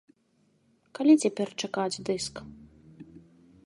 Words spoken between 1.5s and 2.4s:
чакаць дыск?